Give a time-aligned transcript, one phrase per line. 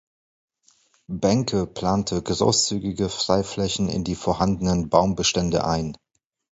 [1.11, 5.95] Benque plante großzügige Freiflächen in die vorhandenen Baumbestände ein.